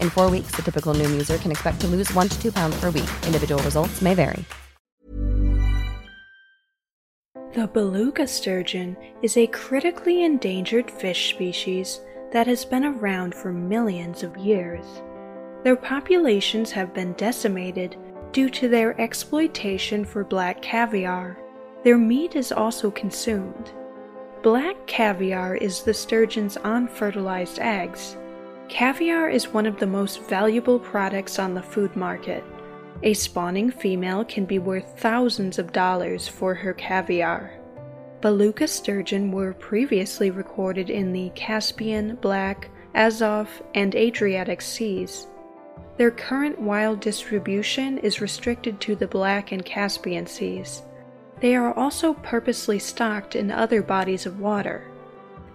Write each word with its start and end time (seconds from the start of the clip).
In 0.00 0.10
four 0.10 0.30
weeks, 0.30 0.50
the 0.56 0.62
typical 0.62 0.94
Noom 0.94 1.12
user 1.12 1.38
can 1.38 1.50
expect 1.50 1.80
to 1.82 1.86
lose 1.86 2.12
one 2.14 2.28
to 2.28 2.42
two 2.42 2.50
pounds 2.50 2.80
per 2.80 2.90
week. 2.90 3.10
Individual 3.26 3.62
results 3.62 4.02
may 4.02 4.14
vary. 4.14 4.44
The 7.54 7.68
beluga 7.68 8.26
sturgeon 8.26 8.96
is 9.22 9.36
a 9.36 9.46
critically 9.46 10.24
endangered 10.24 10.90
fish 10.90 11.30
species 11.30 12.00
that 12.32 12.48
has 12.48 12.64
been 12.64 12.84
around 12.84 13.32
for 13.32 13.52
millions 13.52 14.24
of 14.24 14.36
years. 14.36 14.84
Their 15.62 15.76
populations 15.76 16.72
have 16.72 16.92
been 16.92 17.12
decimated 17.12 17.96
due 18.32 18.50
to 18.50 18.68
their 18.68 19.00
exploitation 19.00 20.04
for 20.04 20.24
black 20.24 20.62
caviar. 20.62 21.38
Their 21.84 21.96
meat 21.96 22.34
is 22.34 22.50
also 22.50 22.90
consumed. 22.90 23.70
Black 24.42 24.74
caviar 24.88 25.54
is 25.54 25.82
the 25.82 25.94
sturgeon's 25.94 26.56
unfertilized 26.64 27.60
eggs. 27.60 28.16
Caviar 28.68 29.28
is 29.28 29.48
one 29.48 29.66
of 29.66 29.78
the 29.78 29.86
most 29.86 30.22
valuable 30.22 30.78
products 30.78 31.38
on 31.38 31.54
the 31.54 31.62
food 31.62 31.94
market. 31.94 32.42
A 33.02 33.12
spawning 33.12 33.70
female 33.70 34.24
can 34.24 34.46
be 34.46 34.58
worth 34.58 34.98
thousands 34.98 35.58
of 35.58 35.72
dollars 35.72 36.26
for 36.26 36.54
her 36.54 36.72
caviar. 36.72 37.52
Beluga 38.22 38.66
sturgeon 38.66 39.30
were 39.30 39.52
previously 39.52 40.30
recorded 40.30 40.88
in 40.88 41.12
the 41.12 41.30
Caspian, 41.34 42.16
Black, 42.22 42.70
Azov, 42.94 43.62
and 43.74 43.94
Adriatic 43.94 44.62
seas. 44.62 45.26
Their 45.98 46.10
current 46.10 46.58
wild 46.58 47.00
distribution 47.00 47.98
is 47.98 48.22
restricted 48.22 48.80
to 48.80 48.96
the 48.96 49.06
Black 49.06 49.52
and 49.52 49.64
Caspian 49.64 50.26
seas. 50.26 50.82
They 51.40 51.54
are 51.54 51.74
also 51.74 52.14
purposely 52.14 52.78
stocked 52.78 53.36
in 53.36 53.50
other 53.50 53.82
bodies 53.82 54.24
of 54.24 54.40
water. 54.40 54.90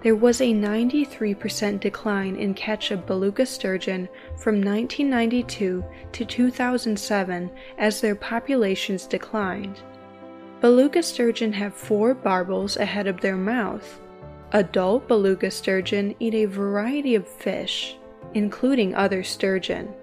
There 0.02 0.16
was 0.16 0.40
a 0.40 0.54
93% 0.54 1.82
decline 1.82 2.38
in 2.38 2.54
catch 2.54 2.92
of 2.92 3.06
beluga 3.06 3.46
sturgeon 3.46 4.08
from 4.38 4.56
1992 4.56 5.84
to 6.14 6.26
2007 6.26 7.52
as 7.78 8.00
their 8.00 8.16
populations 8.16 9.06
declined. 9.06 9.82
Beluga 10.62 11.04
sturgeon 11.04 11.52
have 11.52 11.74
four 11.74 12.14
barbels 12.14 12.78
ahead 12.78 13.08
of 13.08 13.20
their 13.20 13.36
mouth. 13.36 14.00
Adult 14.54 15.08
beluga 15.08 15.52
sturgeon 15.52 16.16
eat 16.20 16.34
a 16.34 16.46
variety 16.46 17.16
of 17.16 17.28
fish, 17.28 17.98
including 18.34 18.96
other 18.96 19.22
sturgeon. 19.22 19.94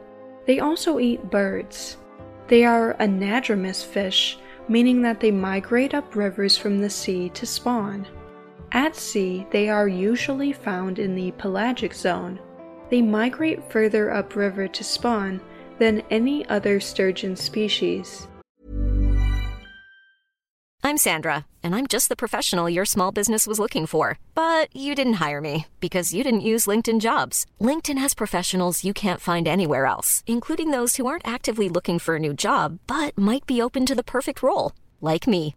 They 0.47 0.61
also 0.61 0.99
eat 0.99 1.31
birds. 1.31 1.97
They 2.49 2.65
are 2.65 2.95
anadromous 3.01 3.84
fish, 3.84 4.39
meaning 4.69 5.01
that 5.03 5.21
they 5.21 5.31
migrate 5.31 5.95
up 5.95 6.15
rivers 6.15 6.57
from 6.57 6.81
the 6.81 6.91
sea 6.91 7.31
to 7.31 7.47
spawn. 7.47 8.07
At 8.72 8.97
sea, 8.97 9.47
they 9.50 9.69
are 9.69 9.88
usually 9.88 10.53
found 10.53 10.99
in 10.99 11.15
the 11.15 11.31
pelagic 11.32 11.94
zone. 11.94 12.41
They 12.91 13.03
migrate 13.03 13.71
further 13.71 14.12
upriver 14.12 14.69
to 14.69 14.84
spawn 14.84 15.41
than 15.78 16.03
any 16.10 16.47
other 16.49 16.81
sturgeon 16.81 17.37
species. 17.37 18.27
I'm 20.82 20.99
Sandra, 20.99 21.47
and 21.65 21.75
I'm 21.75 21.88
just 21.88 22.09
the 22.09 22.16
professional 22.16 22.71
your 22.71 22.84
small 22.84 23.10
business 23.10 23.44
was 23.44 23.59
looking 23.59 23.87
for. 23.87 24.21
But 24.37 24.69
you 24.75 24.94
didn't 24.94 25.15
hire 25.15 25.41
me 25.41 25.66
because 25.81 26.15
you 26.15 26.22
didn't 26.22 26.48
use 26.53 26.66
LinkedIn 26.66 27.00
jobs. 27.00 27.44
LinkedIn 27.60 27.98
has 27.98 28.15
professionals 28.15 28.84
you 28.84 28.94
can't 28.94 29.21
find 29.21 29.48
anywhere 29.48 29.87
else, 29.87 30.22
including 30.27 30.71
those 30.71 30.94
who 30.94 31.06
aren't 31.06 31.27
actively 31.27 31.69
looking 31.69 31.98
for 31.98 32.16
a 32.16 32.21
new 32.21 32.33
job 32.33 32.78
but 32.87 33.19
might 33.19 33.47
be 33.47 33.60
open 33.60 33.84
to 33.87 33.97
the 33.97 34.04
perfect 34.04 34.43
role, 34.43 34.72
like 35.00 35.27
me. 35.27 35.56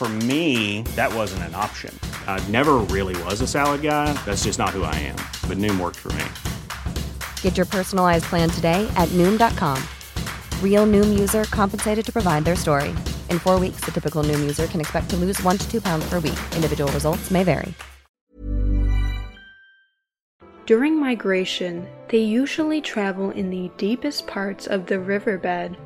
For 0.00 0.08
me, 0.08 0.80
that 0.96 1.12
wasn't 1.12 1.42
an 1.42 1.54
option. 1.54 1.94
I 2.26 2.42
never 2.48 2.78
really 2.88 3.22
was 3.24 3.42
a 3.42 3.46
salad 3.46 3.82
guy. 3.82 4.10
That's 4.24 4.44
just 4.44 4.58
not 4.58 4.70
who 4.70 4.82
I 4.82 4.94
am. 4.94 5.16
But 5.46 5.58
Noom 5.58 5.78
worked 5.78 5.98
for 5.98 6.10
me. 6.14 6.24
Get 7.42 7.58
your 7.58 7.66
personalized 7.66 8.24
plan 8.24 8.48
today 8.48 8.90
at 8.96 9.10
Noom.com. 9.10 9.78
Real 10.64 10.86
Noom 10.86 11.18
user 11.18 11.44
compensated 11.50 12.06
to 12.06 12.12
provide 12.14 12.46
their 12.46 12.56
story. 12.56 12.94
In 13.28 13.38
four 13.38 13.60
weeks, 13.60 13.80
the 13.84 13.92
typical 13.92 14.24
Noom 14.24 14.40
user 14.40 14.66
can 14.68 14.80
expect 14.80 15.10
to 15.10 15.16
lose 15.16 15.38
one 15.42 15.58
to 15.58 15.70
two 15.70 15.82
pounds 15.82 16.08
per 16.08 16.18
week. 16.18 16.40
Individual 16.56 16.90
results 16.92 17.30
may 17.30 17.44
vary. 17.44 17.74
During 20.64 20.98
migration, 20.98 21.86
they 22.08 22.20
usually 22.24 22.80
travel 22.80 23.32
in 23.32 23.50
the 23.50 23.70
deepest 23.76 24.26
parts 24.26 24.66
of 24.66 24.86
the 24.86 24.98
riverbed. 24.98 25.76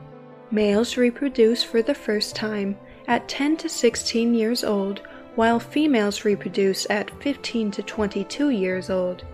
Males 0.52 0.96
reproduce 0.96 1.64
for 1.64 1.82
the 1.82 1.96
first 1.96 2.36
time 2.36 2.76
at 3.06 3.28
10 3.28 3.56
to 3.58 3.68
16 3.68 4.34
years 4.34 4.64
old, 4.64 5.02
while 5.34 5.58
females 5.58 6.24
reproduce 6.24 6.88
at 6.90 7.10
15 7.22 7.70
to 7.72 7.82
22 7.82 8.50
years 8.50 8.90
old. 8.90 9.24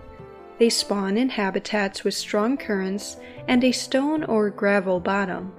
They 0.57 0.69
spawn 0.69 1.17
in 1.17 1.29
habitats 1.29 2.03
with 2.03 2.13
strong 2.13 2.57
currents 2.57 3.17
and 3.47 3.63
a 3.63 3.71
stone 3.71 4.23
or 4.23 4.49
gravel 4.49 4.99
bottom. 4.99 5.53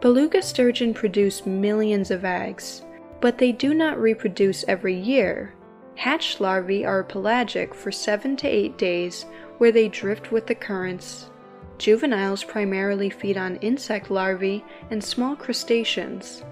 Beluga 0.00 0.42
sturgeon 0.42 0.94
produce 0.94 1.46
millions 1.46 2.10
of 2.10 2.24
eggs, 2.24 2.82
but 3.20 3.38
they 3.38 3.50
do 3.50 3.74
not 3.74 4.00
reproduce 4.00 4.64
every 4.68 4.94
year. 4.94 5.54
Hatched 5.96 6.40
larvae 6.40 6.84
are 6.84 7.02
pelagic 7.02 7.74
for 7.74 7.90
7 7.90 8.36
to 8.36 8.46
8 8.46 8.76
days 8.76 9.24
where 9.58 9.72
they 9.72 9.88
drift 9.88 10.30
with 10.30 10.46
the 10.46 10.54
currents. 10.54 11.30
Juveniles 11.78 12.44
primarily 12.44 13.10
feed 13.10 13.36
on 13.36 13.56
insect 13.56 14.10
larvae 14.10 14.64
and 14.90 15.02
small 15.02 15.34
crustaceans. 15.34 16.44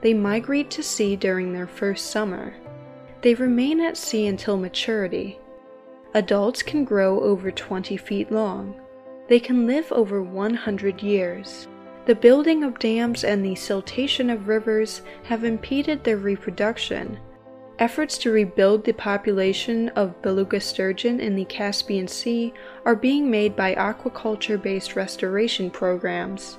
They 0.00 0.14
migrate 0.14 0.70
to 0.70 0.82
sea 0.82 1.16
during 1.16 1.52
their 1.52 1.66
first 1.66 2.10
summer. 2.10 2.54
They 3.22 3.34
remain 3.34 3.80
at 3.80 3.96
sea 3.96 4.26
until 4.26 4.56
maturity. 4.56 5.38
Adults 6.14 6.62
can 6.62 6.84
grow 6.84 7.20
over 7.20 7.50
20 7.50 7.96
feet 7.96 8.32
long. 8.32 8.74
They 9.28 9.38
can 9.38 9.66
live 9.66 9.92
over 9.92 10.22
100 10.22 11.02
years. 11.02 11.68
The 12.06 12.14
building 12.14 12.64
of 12.64 12.78
dams 12.78 13.24
and 13.24 13.44
the 13.44 13.52
siltation 13.52 14.32
of 14.32 14.48
rivers 14.48 15.02
have 15.24 15.44
impeded 15.44 16.02
their 16.02 16.16
reproduction. 16.16 17.18
Efforts 17.78 18.18
to 18.18 18.32
rebuild 18.32 18.84
the 18.84 18.92
population 18.92 19.90
of 19.90 20.20
beluga 20.20 20.60
sturgeon 20.60 21.20
in 21.20 21.36
the 21.36 21.44
Caspian 21.44 22.08
Sea 22.08 22.52
are 22.84 22.96
being 22.96 23.30
made 23.30 23.54
by 23.54 23.74
aquaculture 23.74 24.60
based 24.60 24.96
restoration 24.96 25.70
programs. 25.70 26.58